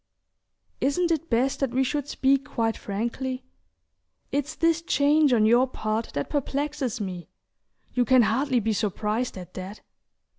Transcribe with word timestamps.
"Isn't 0.79 1.11
it 1.11 1.29
best 1.29 1.59
that 1.59 1.69
we 1.69 1.83
should 1.83 2.07
speak 2.07 2.43
quite 2.43 2.75
frankly? 2.75 3.43
It's 4.31 4.55
this 4.55 4.81
change 4.81 5.31
on 5.31 5.45
your 5.45 5.67
part 5.67 6.09
that 6.15 6.27
perplexes 6.27 6.99
me. 6.99 7.29
You 7.93 8.03
can 8.03 8.23
hardly 8.23 8.59
be 8.59 8.73
surprised 8.73 9.37
at 9.37 9.53
that. 9.53 9.81